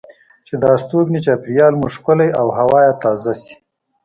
چې 0.47 0.53
د 0.61 0.63
استوګنې 0.75 1.19
چاپیریال 1.25 1.73
مو 1.79 1.87
ښکلی 1.95 2.29
او 2.39 2.47
هوا 2.57 2.79
یې 2.87 2.93
تازه 3.03 3.33
شي. 3.41 3.53